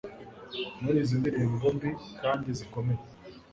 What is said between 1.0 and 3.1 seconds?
izi ndirimbo mbi kandi zikomeye